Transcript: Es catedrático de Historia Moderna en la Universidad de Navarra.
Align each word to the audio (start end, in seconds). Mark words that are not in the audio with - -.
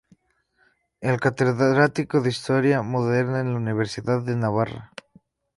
Es 0.99 1.19
catedrático 1.19 2.21
de 2.21 2.29
Historia 2.29 2.81
Moderna 2.81 3.39
en 3.41 3.51
la 3.53 3.59
Universidad 3.59 4.23
de 4.23 4.35
Navarra. 4.35 4.91